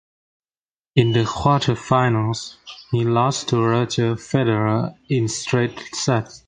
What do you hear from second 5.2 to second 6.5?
straight sets.